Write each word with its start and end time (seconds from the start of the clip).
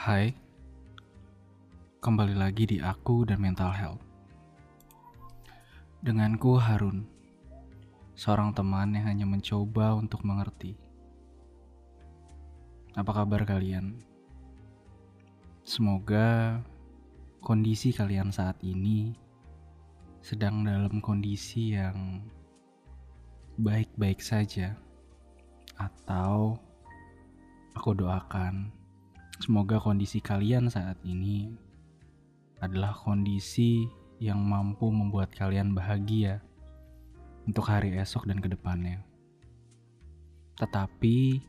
Hai, 0.00 0.32
kembali 2.00 2.32
lagi 2.32 2.64
di 2.64 2.80
aku 2.80 3.28
dan 3.28 3.36
mental 3.36 3.68
health. 3.68 4.00
Denganku 6.00 6.56
Harun, 6.56 7.04
seorang 8.16 8.56
teman 8.56 8.96
yang 8.96 9.12
hanya 9.12 9.28
mencoba 9.28 9.92
untuk 9.92 10.24
mengerti. 10.24 10.72
Apa 12.96 13.12
kabar 13.12 13.44
kalian? 13.44 14.00
Semoga 15.68 16.64
kondisi 17.44 17.92
kalian 17.92 18.32
saat 18.32 18.56
ini 18.64 19.12
sedang 20.24 20.64
dalam 20.64 21.04
kondisi 21.04 21.76
yang 21.76 22.24
baik-baik 23.60 24.24
saja, 24.24 24.80
atau 25.76 26.56
aku 27.76 27.92
doakan 27.92 28.79
Semoga 29.40 29.80
kondisi 29.80 30.20
kalian 30.20 30.68
saat 30.68 31.00
ini 31.00 31.48
adalah 32.60 32.92
kondisi 32.92 33.88
yang 34.20 34.36
mampu 34.36 34.92
membuat 34.92 35.32
kalian 35.32 35.72
bahagia 35.72 36.44
untuk 37.48 37.64
hari 37.64 37.96
esok 37.96 38.28
dan 38.28 38.36
ke 38.44 38.52
depannya. 38.52 39.00
Tetapi, 40.60 41.40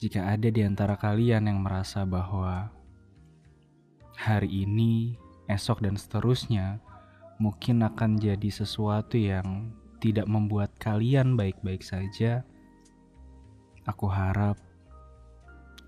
jika 0.00 0.32
ada 0.32 0.48
di 0.48 0.64
antara 0.64 0.96
kalian 0.96 1.52
yang 1.52 1.60
merasa 1.60 2.08
bahwa 2.08 2.72
hari 4.16 4.64
ini, 4.64 5.20
esok, 5.52 5.84
dan 5.84 6.00
seterusnya 6.00 6.80
mungkin 7.36 7.84
akan 7.84 8.16
jadi 8.16 8.48
sesuatu 8.48 9.20
yang 9.20 9.68
tidak 10.00 10.24
membuat 10.24 10.72
kalian 10.80 11.36
baik-baik 11.36 11.84
saja, 11.84 12.40
aku 13.84 14.08
harap 14.08 14.56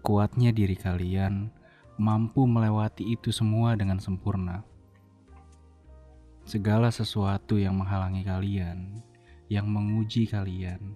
kuatnya 0.04 0.52
diri 0.52 0.76
kalian 0.76 1.48
mampu 1.96 2.44
melewati 2.44 3.16
itu 3.16 3.32
semua 3.32 3.72
dengan 3.72 3.96
sempurna. 3.96 4.60
Segala 6.44 6.92
sesuatu 6.92 7.56
yang 7.56 7.80
menghalangi 7.80 8.20
kalian, 8.20 9.00
yang 9.48 9.64
menguji 9.64 10.28
kalian, 10.28 10.92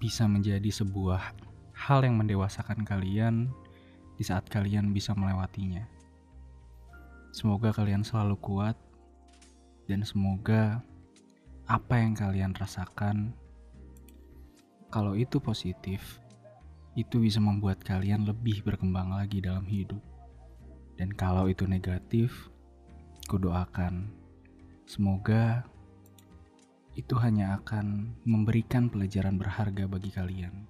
bisa 0.00 0.24
menjadi 0.24 0.72
sebuah 0.72 1.36
hal 1.76 2.00
yang 2.00 2.16
mendewasakan 2.16 2.80
kalian 2.88 3.52
di 4.16 4.24
saat 4.24 4.48
kalian 4.48 4.96
bisa 4.96 5.12
melewatinya. 5.12 5.84
Semoga 7.36 7.76
kalian 7.76 8.00
selalu 8.00 8.40
kuat, 8.40 8.80
dan 9.84 10.00
semoga 10.00 10.80
apa 11.68 12.00
yang 12.00 12.16
kalian 12.16 12.56
rasakan, 12.56 13.36
kalau 14.88 15.12
itu 15.12 15.36
positif, 15.36 16.18
itu 16.98 17.22
bisa 17.22 17.38
membuat 17.38 17.82
kalian 17.86 18.26
lebih 18.26 18.66
berkembang 18.66 19.14
lagi 19.14 19.38
dalam 19.38 19.62
hidup. 19.66 20.02
Dan 20.98 21.14
kalau 21.14 21.46
itu 21.46 21.64
negatif, 21.64 22.50
kudoakan 23.30 24.10
semoga 24.90 25.62
itu 26.98 27.14
hanya 27.22 27.62
akan 27.62 28.10
memberikan 28.26 28.90
pelajaran 28.90 29.38
berharga 29.38 29.86
bagi 29.86 30.10
kalian 30.10 30.66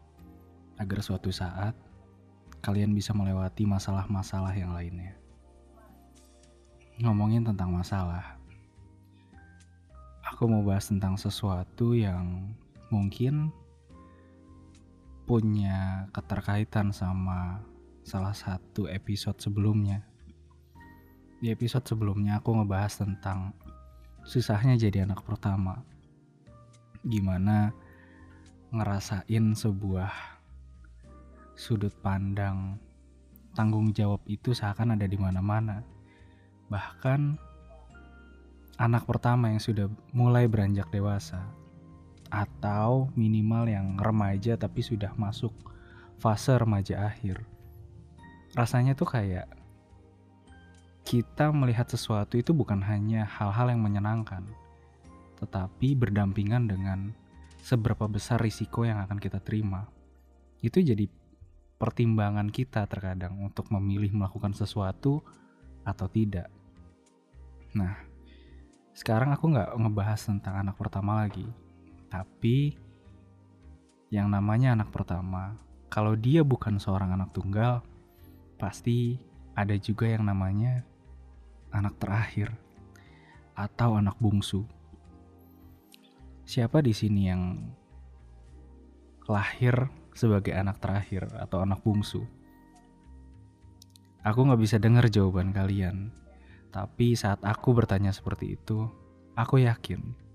agar 0.76 1.00
suatu 1.00 1.32
saat 1.32 1.72
kalian 2.60 2.92
bisa 2.92 3.16
melewati 3.16 3.64
masalah-masalah 3.64 4.52
yang 4.52 4.76
lainnya. 4.76 5.16
Ngomongin 7.00 7.48
tentang 7.48 7.72
masalah, 7.72 8.36
aku 10.28 10.44
mau 10.44 10.60
bahas 10.60 10.84
tentang 10.84 11.16
sesuatu 11.16 11.96
yang 11.96 12.52
mungkin 12.92 13.48
punya 15.30 16.10
keterkaitan 16.10 16.90
sama 16.90 17.62
salah 18.02 18.34
satu 18.34 18.90
episode 18.90 19.38
sebelumnya. 19.38 20.02
Di 21.38 21.54
episode 21.54 21.86
sebelumnya 21.86 22.42
aku 22.42 22.50
ngebahas 22.58 22.98
tentang 22.98 23.54
susahnya 24.26 24.74
jadi 24.74 25.06
anak 25.06 25.22
pertama. 25.22 25.86
Gimana 27.06 27.70
ngerasain 28.74 29.54
sebuah 29.54 30.10
sudut 31.54 31.94
pandang 32.02 32.82
tanggung 33.54 33.94
jawab 33.94 34.26
itu 34.26 34.50
seakan 34.50 34.98
ada 34.98 35.06
di 35.06 35.14
mana-mana. 35.14 35.86
Bahkan 36.74 37.38
anak 38.82 39.06
pertama 39.06 39.54
yang 39.54 39.62
sudah 39.62 39.86
mulai 40.10 40.50
beranjak 40.50 40.90
dewasa 40.90 41.59
atau 42.30 43.10
minimal 43.18 43.66
yang 43.66 43.98
remaja 43.98 44.54
tapi 44.54 44.80
sudah 44.80 45.10
masuk 45.18 45.50
fase 46.22 46.54
remaja 46.54 47.10
akhir. 47.10 47.42
Rasanya 48.54 48.94
tuh 48.94 49.10
kayak 49.10 49.50
kita 51.02 51.50
melihat 51.50 51.90
sesuatu 51.90 52.38
itu 52.38 52.54
bukan 52.54 52.78
hanya 52.86 53.26
hal-hal 53.26 53.74
yang 53.74 53.82
menyenangkan, 53.82 54.46
tetapi 55.42 55.98
berdampingan 55.98 56.70
dengan 56.70 57.10
seberapa 57.66 58.06
besar 58.06 58.38
risiko 58.38 58.86
yang 58.86 59.02
akan 59.02 59.18
kita 59.18 59.42
terima. 59.42 59.90
Itu 60.62 60.78
jadi 60.78 61.10
pertimbangan 61.80 62.52
kita 62.52 62.84
terkadang 62.86 63.40
untuk 63.40 63.72
memilih 63.72 64.12
melakukan 64.12 64.52
sesuatu 64.52 65.24
atau 65.82 66.06
tidak. 66.12 66.52
Nah, 67.72 67.96
sekarang 68.92 69.32
aku 69.32 69.48
nggak 69.48 69.72
ngebahas 69.80 70.20
tentang 70.20 70.60
anak 70.60 70.76
pertama 70.76 71.24
lagi, 71.24 71.48
tapi 72.10 72.74
yang 74.10 74.26
namanya 74.26 74.74
anak 74.74 74.90
pertama, 74.90 75.54
kalau 75.86 76.18
dia 76.18 76.42
bukan 76.42 76.82
seorang 76.82 77.14
anak 77.14 77.30
tunggal, 77.30 77.86
pasti 78.58 79.22
ada 79.54 79.78
juga 79.78 80.10
yang 80.10 80.26
namanya 80.26 80.82
anak 81.70 81.94
terakhir 82.02 82.50
atau 83.54 83.94
anak 83.94 84.18
bungsu. 84.18 84.66
Siapa 86.42 86.82
di 86.82 86.90
sini 86.90 87.30
yang 87.30 87.42
lahir 89.30 89.86
sebagai 90.10 90.58
anak 90.58 90.82
terakhir 90.82 91.30
atau 91.38 91.62
anak 91.62 91.78
bungsu? 91.86 92.26
Aku 94.26 94.42
nggak 94.42 94.60
bisa 94.60 94.76
dengar 94.82 95.06
jawaban 95.06 95.54
kalian, 95.54 96.10
tapi 96.74 97.14
saat 97.14 97.38
aku 97.46 97.70
bertanya 97.70 98.10
seperti 98.10 98.58
itu, 98.58 98.90
aku 99.38 99.62
yakin 99.62 100.29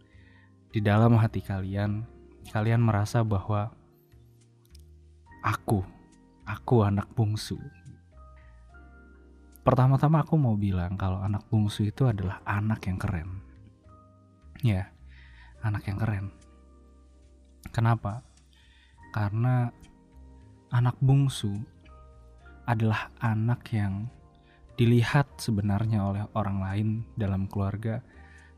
di 0.75 0.83
dalam 0.83 1.15
hati 1.15 1.39
kalian, 1.39 2.03
kalian 2.51 2.83
merasa 2.83 3.23
bahwa 3.23 3.71
aku, 5.39 5.79
aku 6.43 6.83
anak 6.83 7.07
bungsu. 7.15 7.55
Pertama-tama 9.63 10.27
aku 10.27 10.35
mau 10.35 10.59
bilang 10.59 10.99
kalau 10.99 11.23
anak 11.23 11.47
bungsu 11.47 11.87
itu 11.87 12.11
adalah 12.11 12.43
anak 12.43 12.91
yang 12.91 12.99
keren. 12.99 13.39
Ya, 14.67 14.91
anak 15.63 15.87
yang 15.87 15.95
keren. 15.95 16.35
Kenapa? 17.71 18.27
Karena 19.15 19.71
anak 20.75 20.99
bungsu 20.99 21.55
adalah 22.67 23.15
anak 23.23 23.63
yang 23.71 24.11
dilihat 24.75 25.39
sebenarnya 25.39 26.03
oleh 26.03 26.27
orang 26.35 26.59
lain 26.59 26.87
dalam 27.15 27.47
keluarga 27.47 28.03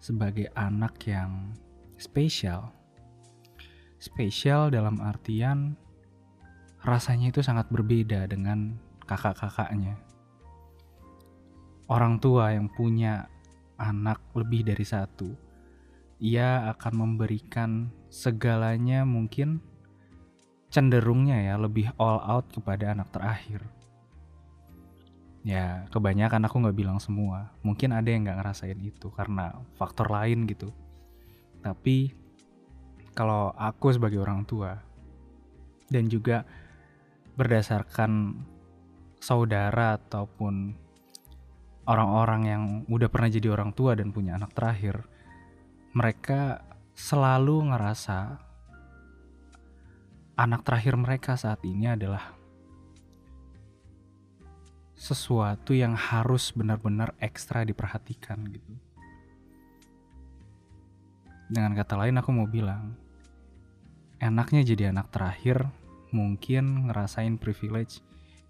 sebagai 0.02 0.50
anak 0.58 0.98
yang 1.06 1.54
spesial. 1.98 2.70
Spesial 3.98 4.70
dalam 4.70 5.02
artian 5.02 5.74
rasanya 6.86 7.34
itu 7.34 7.42
sangat 7.42 7.68
berbeda 7.74 8.30
dengan 8.30 8.78
kakak-kakaknya. 9.10 9.98
Orang 11.90 12.22
tua 12.22 12.54
yang 12.54 12.70
punya 12.70 13.26
anak 13.82 14.22
lebih 14.38 14.70
dari 14.70 14.86
satu, 14.86 15.34
ia 16.22 16.70
akan 16.70 16.94
memberikan 16.94 17.90
segalanya 18.14 19.02
mungkin 19.04 19.62
cenderungnya 20.70 21.42
ya 21.42 21.56
lebih 21.58 21.90
all 21.98 22.22
out 22.22 22.54
kepada 22.54 22.94
anak 22.94 23.10
terakhir. 23.10 23.66
Ya 25.48 25.88
kebanyakan 25.96 26.44
aku 26.46 26.60
nggak 26.60 26.78
bilang 26.78 27.00
semua, 27.00 27.56
mungkin 27.64 27.96
ada 27.96 28.12
yang 28.12 28.28
nggak 28.28 28.44
ngerasain 28.44 28.78
itu 28.84 29.08
karena 29.16 29.56
faktor 29.80 30.12
lain 30.12 30.44
gitu 30.44 30.76
tapi 31.62 32.14
kalau 33.18 33.54
aku 33.58 33.94
sebagai 33.94 34.22
orang 34.22 34.46
tua 34.46 34.78
dan 35.90 36.06
juga 36.12 36.46
berdasarkan 37.38 38.38
saudara 39.18 39.98
ataupun 39.98 40.74
orang-orang 41.88 42.42
yang 42.46 42.64
udah 42.92 43.10
pernah 43.10 43.32
jadi 43.32 43.48
orang 43.50 43.72
tua 43.72 43.96
dan 43.96 44.12
punya 44.12 44.36
anak 44.36 44.52
terakhir, 44.54 45.08
mereka 45.96 46.62
selalu 46.94 47.74
ngerasa 47.74 48.38
anak 50.38 50.62
terakhir 50.62 50.94
mereka 51.00 51.34
saat 51.34 51.64
ini 51.66 51.90
adalah 51.90 52.38
sesuatu 54.98 55.78
yang 55.78 55.94
harus 55.94 56.54
benar-benar 56.54 57.14
ekstra 57.22 57.62
diperhatikan 57.66 58.46
gitu. 58.50 58.87
Dengan 61.48 61.72
kata 61.76 61.96
lain 61.96 62.20
aku 62.20 62.30
mau 62.36 62.48
bilang, 62.48 63.00
enaknya 64.20 64.68
jadi 64.68 64.92
anak 64.92 65.12
terakhir 65.16 65.64
mungkin 66.12 66.92
ngerasain 66.92 67.40
privilege 67.40 68.04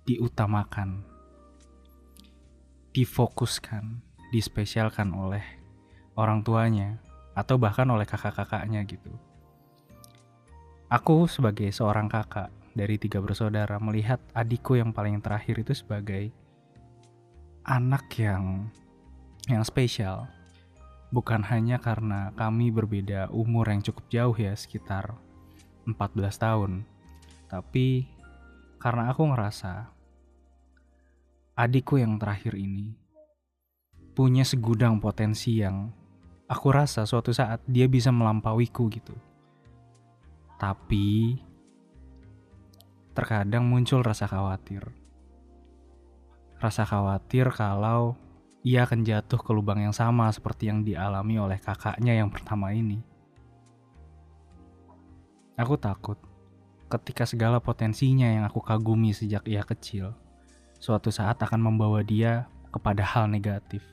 diutamakan, 0.10 1.06
difokuskan, 2.98 4.02
dispesialkan 4.34 5.14
oleh 5.14 5.46
orang 6.18 6.42
tuanya 6.42 6.98
atau 7.38 7.62
bahkan 7.62 7.86
oleh 7.94 8.10
kakak-kakaknya 8.10 8.82
gitu. 8.90 9.14
Aku 10.88 11.28
sebagai 11.28 11.70
seorang 11.70 12.08
kakak 12.08 12.50
dari 12.72 12.96
tiga 12.96 13.20
bersaudara 13.20 13.76
melihat 13.78 14.24
adikku 14.32 14.80
yang 14.80 14.96
paling 14.96 15.20
terakhir 15.20 15.60
itu 15.60 15.76
sebagai 15.76 16.32
anak 17.68 18.08
yang 18.16 18.72
yang 19.52 19.62
spesial. 19.68 20.32
Bukan 21.08 21.40
hanya 21.48 21.80
karena 21.80 22.36
kami 22.36 22.68
berbeda 22.68 23.32
umur 23.32 23.72
yang 23.72 23.80
cukup 23.80 24.06
jauh 24.12 24.36
ya, 24.36 24.52
sekitar 24.56 25.16
14 25.88 26.36
tahun. 26.36 26.72
Tapi 27.48 28.12
karena 28.78 29.10
aku 29.16 29.24
ngerasa 29.32 29.88
adikku 31.58 31.98
yang 31.98 32.20
terakhir 32.20 32.54
ini 32.54 32.94
punya 34.14 34.44
segudang 34.44 35.00
potensi 35.00 35.64
yang 35.64 35.90
aku 36.50 36.68
rasa 36.74 37.06
suatu 37.06 37.32
saat 37.32 37.64
dia 37.70 37.86
bisa 37.88 38.12
melampauiku 38.12 38.90
gitu. 38.92 39.14
Tapi 40.58 41.38
terkadang 43.14 43.66
muncul 43.66 44.02
rasa 44.02 44.26
khawatir. 44.26 44.90
Rasa 46.58 46.86
khawatir 46.86 47.54
kalau 47.54 48.18
ia 48.68 48.84
akan 48.84 49.08
jatuh 49.08 49.40
ke 49.40 49.56
lubang 49.56 49.80
yang 49.80 49.96
sama 49.96 50.28
seperti 50.28 50.68
yang 50.68 50.84
dialami 50.84 51.40
oleh 51.40 51.56
kakaknya 51.56 52.20
yang 52.20 52.28
pertama 52.28 52.76
ini. 52.76 53.00
Aku 55.56 55.80
takut 55.80 56.20
ketika 56.92 57.24
segala 57.24 57.64
potensinya 57.64 58.28
yang 58.28 58.44
aku 58.44 58.60
kagumi 58.60 59.16
sejak 59.16 59.48
ia 59.48 59.64
kecil, 59.64 60.12
suatu 60.84 61.16
saat 61.16 61.40
akan 61.40 61.64
membawa 61.64 62.04
dia 62.04 62.52
kepada 62.68 63.08
hal 63.08 63.32
negatif 63.32 63.88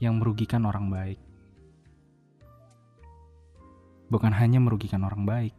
yang 0.00 0.16
merugikan 0.16 0.64
orang 0.64 0.88
baik. 0.88 1.20
Bukan 4.08 4.32
hanya 4.32 4.64
merugikan 4.64 5.04
orang 5.04 5.28
baik, 5.28 5.54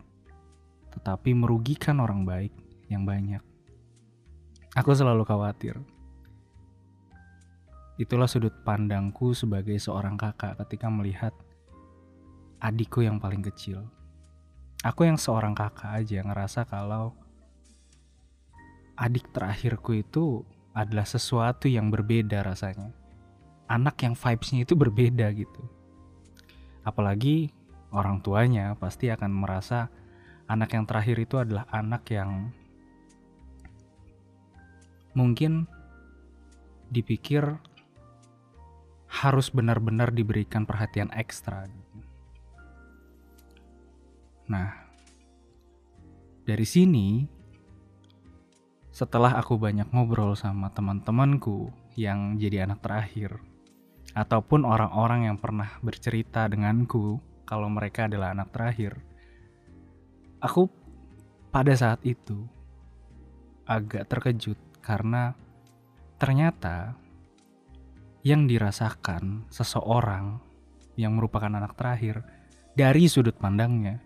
tetapi 0.98 1.38
merugikan 1.38 2.02
orang 2.02 2.26
baik 2.26 2.52
yang 2.90 3.06
banyak. 3.06 3.40
Aku 4.74 4.98
selalu 4.98 5.30
khawatir. 5.30 5.78
Itulah 8.01 8.25
sudut 8.25 8.65
pandangku 8.65 9.38
sebagai 9.38 9.77
seorang 9.77 10.18
kakak 10.18 10.57
ketika 10.65 10.89
melihat 10.89 11.38
adikku 12.57 13.06
yang 13.06 13.21
paling 13.21 13.45
kecil. 13.45 13.86
Aku 14.81 15.06
yang 15.06 15.21
seorang 15.21 15.53
kakak 15.53 16.01
aja 16.01 16.25
ngerasa 16.25 16.65
kalau 16.65 17.13
adik 18.98 19.30
terakhirku 19.30 20.01
itu 20.01 20.42
adalah 20.74 21.06
sesuatu 21.06 21.69
yang 21.69 21.94
berbeda 21.94 22.42
rasanya 22.42 22.89
anak 23.71 24.03
yang 24.03 24.19
vibesnya 24.19 24.68
itu 24.68 24.75
berbeda 24.75 25.31
gitu. 25.31 25.63
Apalagi 26.83 27.56
orang 27.95 28.19
tuanya 28.19 28.75
pasti 28.75 29.07
akan 29.07 29.31
merasa 29.31 29.88
anak 30.51 30.75
yang 30.75 30.83
terakhir 30.83 31.15
itu 31.24 31.39
adalah 31.39 31.63
anak 31.71 32.03
yang 32.12 32.51
mungkin 35.15 35.71
dipikir 36.92 37.56
harus 39.12 39.52
benar-benar 39.52 40.16
diberikan 40.16 40.63
perhatian 40.63 41.12
ekstra. 41.12 41.68
Gitu. 41.68 41.98
Nah, 44.48 44.72
dari 46.48 46.63
sini 46.63 47.28
setelah 48.92 49.36
aku 49.36 49.60
banyak 49.60 49.92
ngobrol 49.92 50.36
sama 50.36 50.72
teman-temanku 50.72 51.72
yang 52.00 52.40
jadi 52.40 52.63
anak 52.68 52.80
terakhir, 52.80 53.40
ataupun 54.16 54.63
orang-orang 54.63 55.28
yang 55.31 55.38
pernah 55.40 55.80
bercerita 55.84 56.48
denganku 56.48 57.19
kalau 57.44 57.68
mereka 57.68 58.08
adalah 58.08 58.31
anak 58.31 58.52
terakhir. 58.52 58.96
Aku 60.40 60.72
pada 61.52 61.75
saat 61.75 62.00
itu 62.08 62.48
agak 63.68 64.08
terkejut 64.08 64.60
karena 64.80 65.36
ternyata 66.19 66.96
yang 68.22 68.46
dirasakan 68.46 69.50
seseorang 69.50 70.38
yang 70.98 71.18
merupakan 71.18 71.50
anak 71.50 71.74
terakhir 71.78 72.22
dari 72.78 73.10
sudut 73.10 73.34
pandangnya 73.38 73.98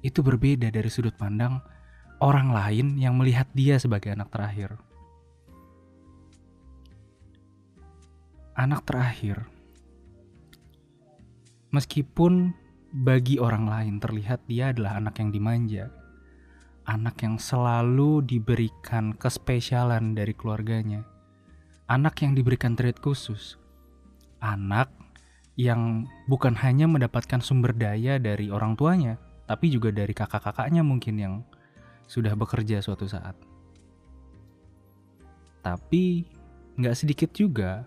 itu 0.00 0.20
berbeda 0.24 0.68
dari 0.72 0.88
sudut 0.88 1.16
pandang 1.16 1.60
orang 2.24 2.52
lain 2.52 2.96
yang 2.96 3.16
melihat 3.16 3.48
dia 3.52 3.76
sebagai 3.76 4.12
anak 4.12 4.32
terakhir. 4.32 4.76
anak 8.54 8.86
terakhir. 8.86 9.50
Meskipun 11.74 12.54
bagi 12.94 13.42
orang 13.42 13.66
lain 13.66 13.94
terlihat 13.98 14.46
dia 14.46 14.70
adalah 14.70 15.02
anak 15.02 15.18
yang 15.18 15.34
dimanja, 15.34 15.90
anak 16.86 17.18
yang 17.26 17.42
selalu 17.42 18.22
diberikan 18.22 19.10
kespesialan 19.18 20.14
dari 20.14 20.38
keluarganya, 20.38 21.02
anak 21.84 22.24
yang 22.24 22.32
diberikan 22.32 22.72
treat 22.72 22.96
khusus, 22.96 23.60
anak 24.40 24.88
yang 25.54 26.08
bukan 26.26 26.56
hanya 26.58 26.88
mendapatkan 26.88 27.38
sumber 27.44 27.76
daya 27.76 28.16
dari 28.18 28.48
orang 28.48 28.74
tuanya, 28.74 29.20
tapi 29.44 29.70
juga 29.70 29.92
dari 29.92 30.16
kakak-kakaknya 30.16 30.80
mungkin 30.80 31.14
yang 31.20 31.34
sudah 32.08 32.32
bekerja 32.34 32.80
suatu 32.80 33.04
saat. 33.04 33.36
Tapi 35.64 36.28
nggak 36.76 36.96
sedikit 36.96 37.30
juga 37.32 37.86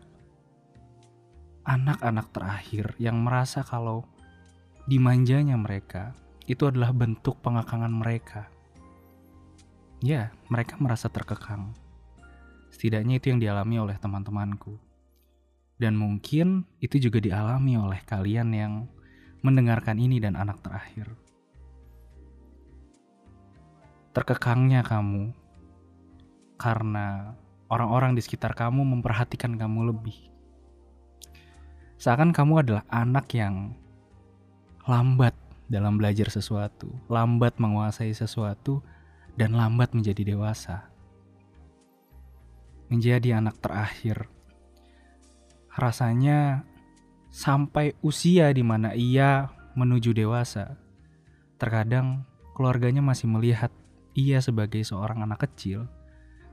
anak-anak 1.68 2.32
terakhir 2.32 2.96
yang 2.98 3.20
merasa 3.20 3.62
kalau 3.62 4.08
dimanjanya 4.88 5.60
mereka 5.60 6.16
itu 6.48 6.64
adalah 6.64 6.96
bentuk 6.96 7.44
pengekangan 7.44 7.92
mereka. 7.92 8.48
Ya, 10.00 10.32
mereka 10.48 10.80
merasa 10.80 11.12
terkekang. 11.12 11.76
Setidaknya 12.78 13.18
itu 13.18 13.34
yang 13.34 13.42
dialami 13.42 13.82
oleh 13.82 13.98
teman-temanku. 13.98 14.78
Dan 15.82 15.98
mungkin 15.98 16.66
itu 16.78 17.02
juga 17.02 17.18
dialami 17.18 17.78
oleh 17.78 18.02
kalian 18.06 18.50
yang 18.54 18.74
mendengarkan 19.42 19.98
ini 19.98 20.22
dan 20.22 20.38
anak 20.38 20.62
terakhir. 20.62 21.10
Terkekangnya 24.14 24.82
kamu 24.86 25.34
karena 26.58 27.38
orang-orang 27.70 28.18
di 28.18 28.22
sekitar 28.22 28.58
kamu 28.58 28.82
memperhatikan 28.82 29.54
kamu 29.58 29.94
lebih 29.94 30.38
Seakan 31.98 32.30
kamu 32.30 32.62
adalah 32.62 32.86
anak 32.94 33.26
yang 33.34 33.74
lambat 34.86 35.34
dalam 35.66 35.98
belajar 35.98 36.30
sesuatu, 36.30 36.94
lambat 37.10 37.58
menguasai 37.58 38.14
sesuatu, 38.14 38.86
dan 39.34 39.58
lambat 39.58 39.98
menjadi 39.98 40.38
dewasa. 40.38 40.94
Menjadi 42.88 43.36
anak 43.36 43.60
terakhir. 43.60 44.32
Rasanya 45.76 46.64
sampai 47.30 47.94
usia 48.02 48.50
di 48.56 48.64
mana 48.64 48.96
ia 48.98 49.52
menuju 49.78 50.16
dewasa, 50.16 50.80
terkadang 51.62 52.26
keluarganya 52.58 53.06
masih 53.06 53.30
melihat 53.30 53.70
ia 54.18 54.42
sebagai 54.42 54.82
seorang 54.82 55.22
anak 55.22 55.46
kecil, 55.46 55.86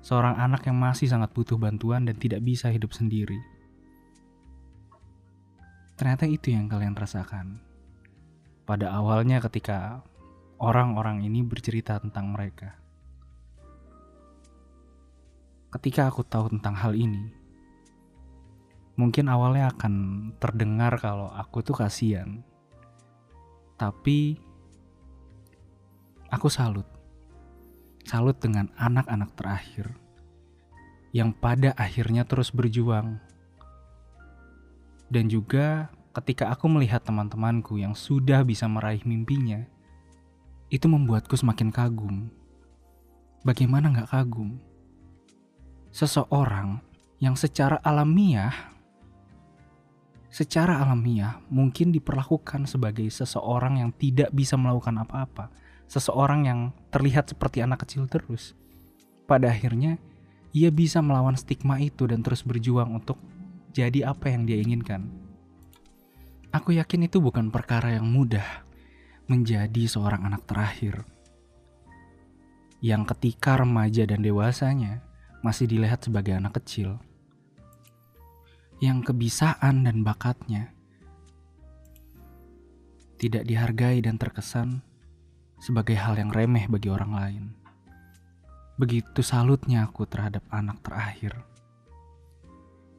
seorang 0.05 0.37
anak 0.37 0.69
yang 0.69 0.77
masih 0.77 1.09
sangat 1.09 1.33
butuh 1.33 1.57
bantuan 1.57 2.05
dan 2.05 2.21
tidak 2.21 2.45
bisa 2.45 2.69
hidup 2.69 2.93
sendiri. 2.93 3.41
Ternyata 5.97 6.29
itu 6.29 6.53
yang 6.53 6.69
kalian 6.69 6.93
rasakan. 6.93 7.65
Pada 8.69 8.93
awalnya 8.93 9.41
ketika 9.41 10.05
orang-orang 10.61 11.25
ini 11.25 11.41
bercerita 11.41 11.97
tentang 11.97 12.37
mereka. 12.37 12.84
Ketika 15.75 16.07
aku 16.07 16.23
tahu 16.23 16.55
tentang 16.55 16.79
hal 16.79 16.95
ini, 16.95 17.35
mungkin 18.95 19.27
awalnya 19.27 19.75
akan 19.75 19.95
terdengar 20.39 20.95
kalau 21.03 21.27
aku 21.35 21.67
tuh 21.67 21.75
kasihan. 21.75 22.47
Tapi 23.75 24.39
aku 26.31 26.47
salut. 26.47 26.87
Salut 28.07 28.39
dengan 28.39 28.71
anak-anak 28.79 29.35
terakhir 29.35 29.99
yang 31.11 31.35
pada 31.35 31.75
akhirnya 31.75 32.23
terus 32.23 32.55
berjuang 32.55 33.19
dan 35.15 35.31
juga 35.31 35.95
ketika 36.11 36.51
aku 36.51 36.67
melihat 36.67 37.03
teman-temanku 37.03 37.79
yang 37.79 37.95
sudah 37.95 38.43
bisa 38.43 38.67
meraih 38.67 39.03
mimpinya, 39.07 39.63
itu 40.75 40.87
membuatku 40.91 41.39
semakin 41.39 41.71
kagum. 41.71 42.31
Bagaimana 43.47 43.95
nggak 43.95 44.11
kagum? 44.11 44.59
Seseorang 45.95 46.83
yang 47.23 47.39
secara 47.39 47.79
alamiah, 47.87 48.51
secara 50.27 50.83
alamiah 50.83 51.39
mungkin 51.47 51.95
diperlakukan 51.95 52.67
sebagai 52.67 53.07
seseorang 53.07 53.79
yang 53.79 53.95
tidak 53.95 54.35
bisa 54.35 54.59
melakukan 54.59 55.07
apa-apa, 55.07 55.55
seseorang 55.87 56.51
yang 56.51 56.61
terlihat 56.91 57.31
seperti 57.31 57.63
anak 57.63 57.87
kecil 57.87 58.11
terus. 58.11 58.59
Pada 59.31 59.55
akhirnya, 59.55 59.95
ia 60.51 60.75
bisa 60.75 60.99
melawan 60.99 61.39
stigma 61.39 61.79
itu 61.79 62.11
dan 62.11 62.27
terus 62.27 62.43
berjuang 62.43 62.91
untuk 62.91 63.23
jadi 63.71 64.11
apa 64.11 64.35
yang 64.35 64.51
dia 64.51 64.59
inginkan. 64.59 65.07
Aku 66.51 66.75
yakin 66.75 67.07
itu 67.07 67.23
bukan 67.23 67.55
perkara 67.55 67.95
yang 67.95 68.11
mudah 68.11 68.67
menjadi 69.31 69.87
seorang 69.87 70.27
anak 70.27 70.43
terakhir. 70.43 71.07
Yang 72.83 73.15
ketika 73.15 73.63
remaja 73.63 74.03
dan 74.11 74.27
dewasanya 74.27 75.14
masih 75.45 75.69
dilihat 75.69 76.01
sebagai 76.01 76.33
anak 76.33 76.57
kecil. 76.57 76.97
Yang 78.81 79.13
kebisaan 79.13 79.85
dan 79.85 80.01
bakatnya 80.01 80.73
tidak 83.21 83.45
dihargai 83.45 84.01
dan 84.01 84.17
terkesan 84.17 84.81
sebagai 85.61 86.01
hal 86.01 86.17
yang 86.17 86.33
remeh 86.33 86.65
bagi 86.67 86.89
orang 86.89 87.13
lain. 87.13 87.45
Begitu 88.81 89.23
salutnya 89.23 89.87
aku 89.87 90.03
terhadap 90.09 90.43
anak 90.51 90.83
terakhir, 90.83 91.39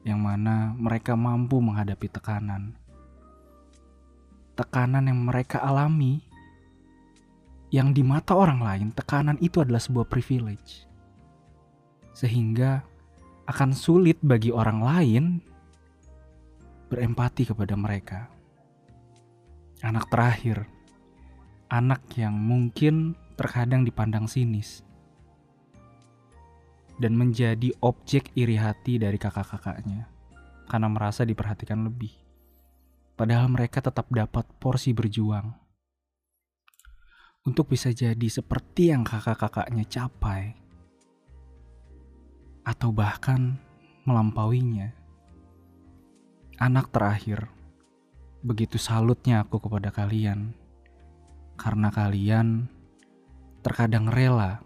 yang 0.08 0.24
mana 0.24 0.72
mereka 0.72 1.12
mampu 1.18 1.60
menghadapi 1.60 2.08
tekanan. 2.08 2.72
Tekanan 4.56 5.04
yang 5.04 5.20
mereka 5.20 5.60
alami, 5.60 6.24
yang 7.68 7.92
di 7.92 8.00
mata 8.00 8.32
orang 8.32 8.64
lain, 8.64 8.88
tekanan 8.96 9.36
itu 9.44 9.60
adalah 9.60 9.82
sebuah 9.82 10.08
privilege, 10.08 10.88
sehingga 12.16 12.80
akan 13.44 13.76
sulit 13.76 14.16
bagi 14.24 14.48
orang 14.48 14.80
lain 14.80 15.24
berempati 16.88 17.44
kepada 17.44 17.76
mereka. 17.76 18.32
Anak 19.84 20.08
terakhir, 20.08 20.64
anak 21.68 22.08
yang 22.16 22.32
mungkin 22.32 23.12
terkadang 23.36 23.84
dipandang 23.84 24.24
sinis 24.24 24.80
dan 26.96 27.12
menjadi 27.12 27.76
objek 27.84 28.32
iri 28.32 28.56
hati 28.56 28.96
dari 28.96 29.20
kakak-kakaknya 29.20 30.08
karena 30.72 30.88
merasa 30.88 31.28
diperhatikan 31.28 31.84
lebih. 31.84 32.16
Padahal 33.12 33.52
mereka 33.52 33.84
tetap 33.84 34.08
dapat 34.08 34.48
porsi 34.56 34.96
berjuang 34.96 35.52
untuk 37.44 37.68
bisa 37.68 37.92
jadi 37.92 38.26
seperti 38.26 38.88
yang 38.96 39.04
kakak-kakaknya 39.04 39.84
capai 39.84 40.65
atau 42.66 42.90
bahkan 42.90 43.54
melampauinya. 44.02 44.90
Anak 46.58 46.90
terakhir, 46.90 47.46
begitu 48.42 48.74
salutnya 48.74 49.46
aku 49.46 49.62
kepada 49.62 49.94
kalian 49.94 50.50
karena 51.54 51.88
kalian 51.94 52.66
terkadang 53.62 54.10
rela 54.10 54.60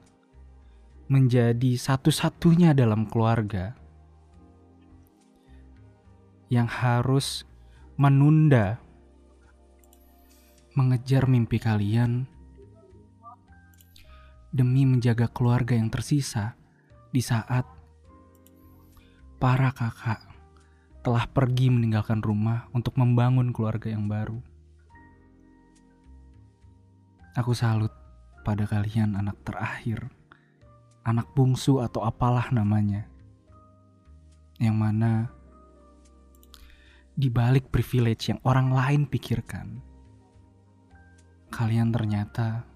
menjadi 1.10 1.76
satu-satunya 1.76 2.72
dalam 2.72 3.04
keluarga 3.04 3.74
yang 6.50 6.66
harus 6.66 7.44
menunda 7.98 8.78
mengejar 10.74 11.26
mimpi 11.26 11.58
kalian 11.58 12.26
demi 14.50 14.86
menjaga 14.86 15.30
keluarga 15.30 15.74
yang 15.74 15.90
tersisa 15.90 16.54
di 17.10 17.22
saat 17.22 17.79
para 19.40 19.72
kakak 19.72 20.20
telah 21.00 21.24
pergi 21.24 21.72
meninggalkan 21.72 22.20
rumah 22.20 22.68
untuk 22.76 22.94
membangun 23.00 23.50
keluarga 23.56 23.88
yang 23.88 24.04
baru. 24.04 24.36
Aku 27.34 27.56
salut 27.56 27.90
pada 28.44 28.68
kalian 28.68 29.16
anak 29.16 29.40
terakhir 29.48 30.12
anak 31.04 31.32
bungsu 31.32 31.80
atau 31.80 32.04
apalah 32.04 32.52
namanya. 32.52 33.08
Yang 34.60 34.76
mana 34.76 35.12
di 37.16 37.32
balik 37.32 37.72
privilege 37.72 38.28
yang 38.28 38.40
orang 38.44 38.68
lain 38.72 39.02
pikirkan, 39.08 39.80
kalian 41.48 41.88
ternyata 41.90 42.68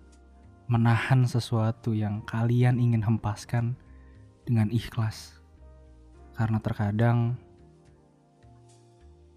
menahan 0.64 1.28
sesuatu 1.28 1.92
yang 1.92 2.24
kalian 2.24 2.80
ingin 2.80 3.04
hempaskan 3.04 3.76
dengan 4.48 4.72
ikhlas. 4.72 5.43
Karena 6.34 6.58
terkadang 6.58 7.38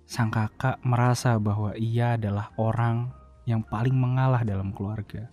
sang 0.08 0.34
kakak 0.34 0.82
merasa 0.82 1.38
bahwa 1.38 1.76
ia 1.78 2.18
adalah 2.18 2.50
orang 2.58 3.12
yang 3.48 3.62
paling 3.62 3.94
mengalah 3.94 4.42
dalam 4.42 4.74
keluarga. 4.74 5.30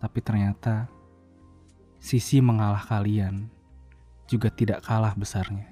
Tapi 0.00 0.18
ternyata 0.20 0.88
sisi 2.02 2.42
mengalah 2.42 2.84
kalian 2.84 3.48
juga 4.28 4.52
tidak 4.52 4.84
kalah 4.84 5.12
besarnya. 5.16 5.68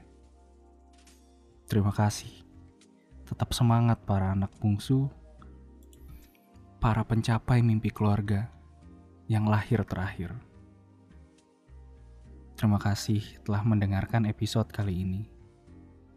Terima 1.68 1.92
kasih. 1.92 2.32
Tetap 3.24 3.56
semangat 3.56 4.04
para 4.04 4.36
anak 4.36 4.52
bungsu, 4.60 5.08
para 6.76 7.00
pencapai 7.00 7.64
mimpi 7.64 7.88
keluarga 7.88 8.52
yang 9.24 9.48
lahir 9.48 9.80
terakhir. 9.88 10.36
Terima 12.62 12.78
kasih 12.78 13.42
telah 13.42 13.66
mendengarkan 13.66 14.22
episode 14.22 14.70
kali 14.70 15.02
ini. 15.02 15.26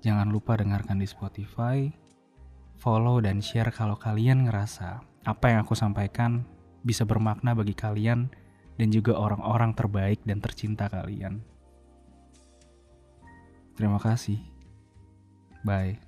Jangan 0.06 0.30
lupa 0.30 0.54
dengarkan 0.54 1.02
di 1.02 1.10
Spotify, 1.10 1.90
follow 2.78 3.18
dan 3.18 3.42
share 3.42 3.74
kalau 3.74 3.98
kalian 3.98 4.46
ngerasa 4.46 5.02
apa 5.26 5.46
yang 5.50 5.66
aku 5.66 5.74
sampaikan 5.74 6.46
bisa 6.86 7.02
bermakna 7.02 7.58
bagi 7.58 7.74
kalian 7.74 8.30
dan 8.78 8.88
juga 8.94 9.18
orang-orang 9.18 9.74
terbaik 9.74 10.22
dan 10.22 10.38
tercinta 10.38 10.86
kalian. 10.86 11.42
Terima 13.74 13.98
kasih. 13.98 14.38
Bye. 15.66 16.05